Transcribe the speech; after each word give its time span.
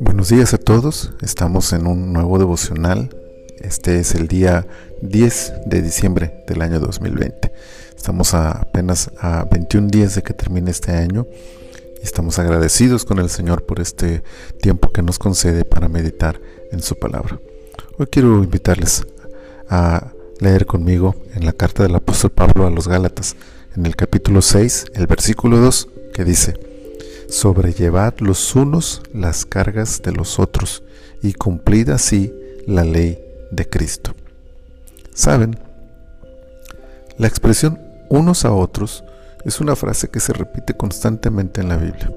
Buenos 0.00 0.28
días 0.28 0.54
a 0.54 0.58
todos, 0.58 1.10
estamos 1.22 1.72
en 1.72 1.88
un 1.88 2.12
nuevo 2.12 2.38
devocional. 2.38 3.10
Este 3.58 3.98
es 3.98 4.14
el 4.14 4.28
día 4.28 4.64
10 5.02 5.52
de 5.66 5.82
diciembre 5.82 6.44
del 6.46 6.62
año 6.62 6.78
2020. 6.78 7.52
Estamos 7.96 8.32
apenas 8.32 9.10
a 9.18 9.44
21 9.50 9.88
días 9.88 10.14
de 10.14 10.22
que 10.22 10.34
termine 10.34 10.70
este 10.70 10.92
año 10.92 11.26
y 12.00 12.04
estamos 12.04 12.38
agradecidos 12.38 13.04
con 13.04 13.18
el 13.18 13.28
Señor 13.28 13.66
por 13.66 13.80
este 13.80 14.22
tiempo 14.62 14.92
que 14.92 15.02
nos 15.02 15.18
concede 15.18 15.64
para 15.64 15.88
meditar 15.88 16.40
en 16.70 16.80
su 16.80 16.96
palabra. 16.96 17.40
Hoy 17.98 18.06
quiero 18.06 18.40
invitarles 18.42 19.04
a 19.68 20.12
leer 20.38 20.66
conmigo 20.66 21.16
en 21.34 21.44
la 21.44 21.52
carta 21.52 21.82
del 21.82 21.96
apóstol 21.96 22.30
Pablo 22.30 22.68
a 22.68 22.70
los 22.70 22.86
Gálatas, 22.86 23.34
en 23.76 23.84
el 23.84 23.96
capítulo 23.96 24.42
6, 24.42 24.86
el 24.94 25.08
versículo 25.08 25.58
2, 25.58 25.88
que 26.14 26.24
dice, 26.24 26.67
sobrellevad 27.28 28.14
los 28.18 28.54
unos 28.54 29.02
las 29.12 29.44
cargas 29.44 30.02
de 30.02 30.12
los 30.12 30.38
otros 30.38 30.82
y 31.22 31.34
cumplid 31.34 31.90
así 31.90 32.32
la 32.66 32.84
ley 32.84 33.18
de 33.50 33.68
Cristo. 33.68 34.14
¿Saben? 35.14 35.58
La 37.18 37.26
expresión 37.26 37.80
unos 38.08 38.44
a 38.44 38.52
otros 38.52 39.04
es 39.44 39.60
una 39.60 39.76
frase 39.76 40.08
que 40.08 40.20
se 40.20 40.32
repite 40.32 40.74
constantemente 40.74 41.60
en 41.60 41.68
la 41.68 41.76
Biblia. 41.76 42.12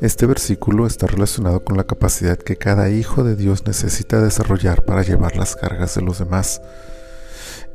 Este 0.00 0.26
versículo 0.26 0.86
está 0.86 1.06
relacionado 1.06 1.62
con 1.62 1.76
la 1.76 1.84
capacidad 1.84 2.36
que 2.36 2.56
cada 2.56 2.90
hijo 2.90 3.22
de 3.22 3.36
Dios 3.36 3.66
necesita 3.66 4.20
desarrollar 4.20 4.84
para 4.84 5.02
llevar 5.02 5.36
las 5.36 5.54
cargas 5.54 5.94
de 5.94 6.02
los 6.02 6.18
demás. 6.18 6.60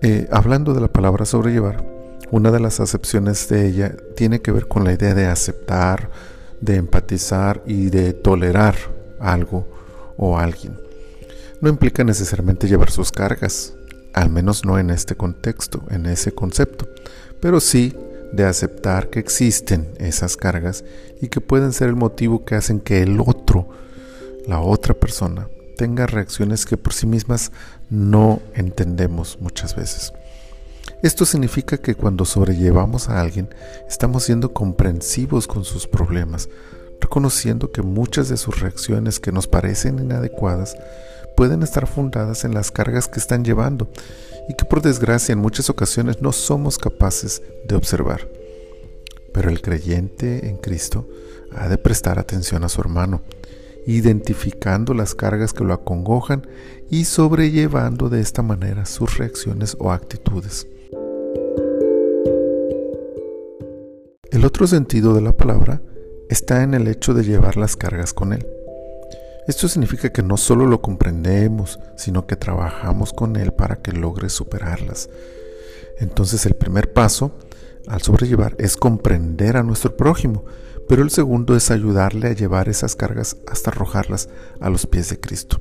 Eh, 0.02 0.27
hablando 0.32 0.73
de 0.73 0.82
la 0.82 0.90
palabra 0.90 1.26
sobrellevar, 1.26 1.96
una 2.31 2.52
de 2.52 2.59
las 2.59 2.80
acepciones 2.80 3.48
de 3.49 3.67
ella 3.67 3.95
tiene 4.16 4.41
que 4.41 4.52
ver 4.52 4.68
con 4.68 4.84
la 4.84 4.94
idea 4.94 5.13
de 5.13 5.27
aceptar, 5.27 6.09
de 6.62 6.76
empatizar 6.76 7.63
y 7.65 7.90
de 7.90 8.13
tolerar 8.13 8.76
algo 9.20 9.68
o 10.18 10.38
alguien. 10.38 10.77
No 11.62 11.70
implica 11.70 12.04
necesariamente 12.04 12.68
llevar 12.68 12.91
sus 12.91 13.12
cargas, 13.12 13.74
al 14.13 14.29
menos 14.29 14.66
no 14.66 14.77
en 14.79 14.90
este 14.90 15.16
contexto, 15.16 15.84
en 15.90 16.05
ese 16.05 16.32
concepto, 16.32 16.88
pero 17.40 17.60
sí 17.60 17.96
de 18.32 18.46
aceptar 18.46 19.10
que 19.10 19.20
existen 19.20 19.88
esas 19.98 20.35
cargas 20.38 20.84
y 21.21 21.29
que 21.29 21.41
pueden 21.41 21.71
ser 21.73 21.90
el 21.90 21.96
motivo 21.96 22.46
que 22.46 22.55
hacen 22.55 22.79
que 22.79 23.01
el 23.01 23.20
otro, 23.20 23.70
la 24.48 24.60
otra 24.60 24.94
persona, 24.94 25.48
tenga 25.77 26.07
reacciones 26.07 26.66
que 26.66 26.77
por 26.77 26.94
sí 26.94 27.05
mismas 27.05 27.51
no 27.90 28.41
entendemos 28.54 29.38
muchas 29.40 29.76
veces. 29.76 30.12
Esto 31.03 31.26
significa 31.26 31.77
que 31.77 31.93
cuando 31.93 32.26
sobrellevamos 32.26 33.07
a 33.07 33.21
alguien, 33.21 33.49
estamos 33.87 34.23
siendo 34.23 34.53
comprensivos 34.53 35.45
con 35.45 35.63
sus 35.63 35.85
problemas, 35.85 36.49
reconociendo 36.99 37.71
que 37.71 37.84
muchas 37.84 38.29
de 38.29 38.37
sus 38.37 38.59
reacciones 38.59 39.20
que 39.20 39.31
nos 39.31 39.45
parecen 39.48 39.99
inadecuadas 39.99 40.76
pueden 41.35 41.62
estar 41.62 41.85
fundadas 41.85 42.45
en 42.45 42.55
las 42.55 42.71
cargas 42.71 43.07
que 43.07 43.20
están 43.20 43.45
llevando 43.45 43.87
y 44.49 44.55
que 44.55 44.65
por 44.65 44.81
desgracia 44.81 45.34
en 45.34 45.39
muchas 45.39 45.70
ocasiones 45.70 46.20
no 46.20 46.31
somos 46.31 46.79
capaces 46.79 47.43
de 47.67 47.76
observar. 47.76 48.27
Pero 49.34 49.51
el 49.51 49.61
creyente 49.61 50.49
en 50.49 50.57
Cristo 50.57 51.07
ha 51.55 51.70
de 51.70 51.77
prestar 51.77 52.17
atención 52.17 52.63
a 52.63 52.70
su 52.70 52.82
hermano, 52.82 53.21
identificando 53.85 54.95
las 54.95 55.13
cargas 55.13 55.54
que 55.54 55.63
lo 55.63 55.73
acongojan 55.73 56.48
y 56.89 57.05
sobrellevando 57.05 58.09
de 58.09 58.20
esta 58.20 58.41
manera 58.41 58.87
sus 58.87 59.20
reacciones 59.20 59.77
o 59.79 59.91
actitudes. 59.91 60.65
Otro 64.47 64.66
sentido 64.66 65.13
de 65.13 65.19
la 65.19 65.34
palabra 65.34 65.81
está 66.29 66.63
en 66.63 66.73
el 66.73 66.88
hecho 66.88 67.13
de 67.13 67.25
llevar 67.25 67.57
las 67.57 67.75
cargas 67.75 68.13
con 68.13 68.31
Él. 68.31 68.47
Esto 69.45 69.67
significa 69.67 70.09
que 70.13 70.23
no 70.23 70.38
solo 70.38 70.66
lo 70.66 70.81
comprendemos, 70.81 71.79
sino 71.97 72.25
que 72.25 72.38
trabajamos 72.38 73.11
con 73.11 73.35
Él 73.35 73.51
para 73.51 73.81
que 73.81 73.91
logre 73.91 74.29
superarlas. 74.29 75.09
Entonces 75.99 76.45
el 76.45 76.55
primer 76.55 76.94
paso 76.94 77.33
al 77.88 78.01
sobrellevar 78.01 78.55
es 78.57 78.77
comprender 78.77 79.57
a 79.57 79.63
nuestro 79.63 79.97
prójimo, 79.97 80.45
pero 80.88 81.03
el 81.03 81.09
segundo 81.09 81.53
es 81.53 81.69
ayudarle 81.69 82.29
a 82.29 82.33
llevar 82.33 82.69
esas 82.69 82.95
cargas 82.95 83.35
hasta 83.47 83.72
arrojarlas 83.72 84.29
a 84.61 84.69
los 84.69 84.88
pies 84.88 85.09
de 85.09 85.19
Cristo. 85.19 85.59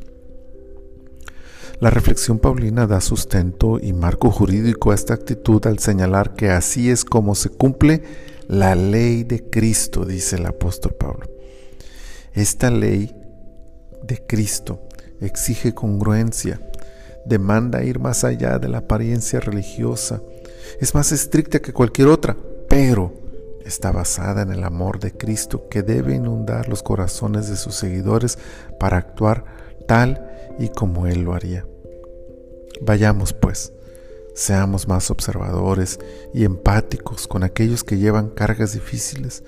La 1.81 1.91
reflexión 1.91 2.39
paulina 2.39 2.87
da 2.87 3.01
sustento 3.01 3.81
y 3.83 3.93
marco 3.93 4.31
jurídico 4.31 4.93
a 4.93 4.95
esta 4.95 5.15
actitud 5.15 5.67
al 5.67 5.81
señalar 5.81 6.35
que 6.35 6.51
así 6.51 6.89
es 6.89 7.05
como 7.05 7.35
se 7.35 7.51
cumple 7.51 8.03
la 8.49 8.75
ley 8.75 9.25
de 9.25 9.49
Cristo, 9.51 10.05
dice 10.05 10.37
el 10.37 10.47
apóstol 10.47 10.95
Pablo. 10.95 11.27
Esta 12.33 12.71
ley 12.71 13.15
de 14.03 14.25
Cristo 14.27 14.87
exige 15.21 15.75
congruencia, 15.75 16.61
demanda 17.25 17.83
ir 17.83 17.99
más 17.99 18.25
allá 18.25 18.59
de 18.59 18.69
la 18.69 18.79
apariencia 18.79 19.41
religiosa, 19.41 20.21
es 20.81 20.95
más 20.95 21.13
estricta 21.13 21.61
que 21.61 21.73
cualquier 21.73 22.09
otra, 22.09 22.37
pero 22.69 23.13
está 23.65 23.91
basada 23.91 24.43
en 24.43 24.53
el 24.53 24.63
amor 24.65 25.01
de 25.01 25.13
Cristo 25.13 25.69
que 25.69 25.83
debe 25.83 26.15
inundar 26.15 26.69
los 26.69 26.83
corazones 26.83 27.49
de 27.49 27.57
sus 27.57 27.75
seguidores 27.75 28.39
para 28.79 28.99
actuar 28.99 29.45
tal 29.89 30.31
y 30.59 30.69
como 30.69 31.07
Él 31.07 31.23
lo 31.23 31.35
haría. 31.35 31.67
Vayamos 32.81 33.33
pues 33.33 33.73
Seamos 34.37 34.87
más 34.87 35.11
observadores 35.11 35.99
y 36.35 36.45
empáticos 36.45 37.27
con 37.27 37.43
aquellos 37.43 37.85
que 37.85 37.97
llevan 37.97 38.29
cargas 38.29 38.75
difíciles. 38.75 39.43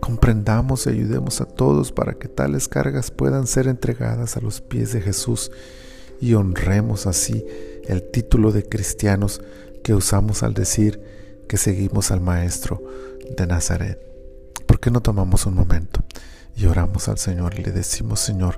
Comprendamos 0.00 0.86
y 0.86 0.88
ayudemos 0.88 1.42
a 1.42 1.44
todos 1.44 1.92
para 1.92 2.14
que 2.14 2.28
tales 2.28 2.66
cargas 2.66 3.10
puedan 3.10 3.46
ser 3.46 3.68
entregadas 3.68 4.38
a 4.38 4.40
los 4.40 4.62
pies 4.62 4.94
de 4.94 5.02
Jesús 5.02 5.50
y 6.22 6.32
honremos 6.32 7.06
así 7.06 7.44
el 7.86 8.02
título 8.02 8.50
de 8.50 8.66
cristianos 8.66 9.42
que 9.82 9.92
usamos 9.92 10.42
al 10.42 10.54
decir 10.54 11.02
que 11.46 11.58
seguimos 11.58 12.10
al 12.10 12.22
Maestro 12.22 12.82
de 13.36 13.46
Nazaret. 13.46 14.00
¿Por 14.66 14.80
qué 14.80 14.90
no 14.90 15.02
tomamos 15.02 15.44
un 15.44 15.54
momento 15.54 16.00
y 16.56 16.64
oramos 16.64 17.10
al 17.10 17.18
Señor 17.18 17.58
y 17.58 17.62
le 17.62 17.72
decimos, 17.72 18.20
Señor, 18.20 18.56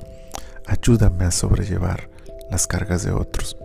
ayúdame 0.65 1.25
a 1.25 1.33
sobrellevar 1.33 2.09
las 2.53 2.69
cargas 2.69 3.03
de 3.03 3.11
otros? 3.11 3.57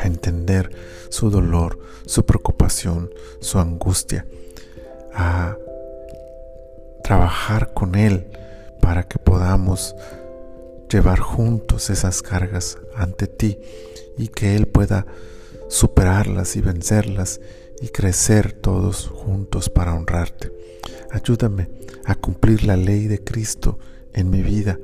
A 0.00 0.06
entender 0.06 0.70
su 1.10 1.30
dolor, 1.30 1.78
su 2.06 2.24
preocupación, 2.24 3.10
su 3.40 3.58
angustia, 3.58 4.26
a 5.12 5.56
trabajar 7.04 7.74
con 7.74 7.94
Él 7.94 8.26
para 8.80 9.04
que 9.04 9.18
podamos 9.18 9.94
llevar 10.90 11.20
juntos 11.20 11.90
esas 11.90 12.22
cargas 12.22 12.78
ante 12.94 13.26
ti 13.26 13.58
y 14.16 14.28
que 14.28 14.56
Él 14.56 14.66
pueda 14.66 15.06
superarlas 15.68 16.56
y 16.56 16.60
vencerlas 16.60 17.40
y 17.80 17.88
crecer 17.88 18.52
todos 18.52 19.08
juntos 19.08 19.68
para 19.68 19.94
honrarte. 19.94 20.52
Ayúdame 21.10 21.68
a 22.04 22.14
cumplir 22.14 22.64
la 22.64 22.76
ley 22.76 23.06
de 23.06 23.22
Cristo 23.22 23.78
en 24.12 24.30
mi 24.30 24.42
vida. 24.42 24.78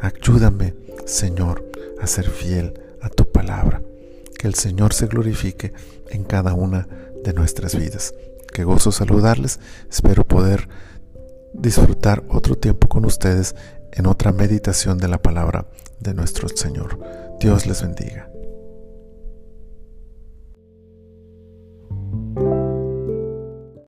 Ayúdame, 0.00 0.74
Señor, 1.04 1.64
a 2.00 2.06
ser 2.06 2.28
fiel 2.28 2.80
a 3.00 3.08
tu 3.08 3.30
palabra 3.30 3.82
que 4.42 4.48
el 4.48 4.56
Señor 4.56 4.92
se 4.92 5.06
glorifique 5.06 5.72
en 6.10 6.24
cada 6.24 6.52
una 6.52 6.88
de 7.22 7.32
nuestras 7.32 7.76
vidas. 7.76 8.12
Qué 8.52 8.64
gozo 8.64 8.90
saludarles, 8.90 9.60
espero 9.88 10.24
poder 10.24 10.68
disfrutar 11.54 12.24
otro 12.28 12.56
tiempo 12.56 12.88
con 12.88 13.04
ustedes 13.04 13.54
en 13.92 14.06
otra 14.06 14.32
meditación 14.32 14.98
de 14.98 15.06
la 15.06 15.22
palabra 15.22 15.66
de 16.00 16.14
nuestro 16.14 16.48
Señor. 16.48 16.98
Dios 17.38 17.66
les 17.66 17.82
bendiga. 17.82 18.32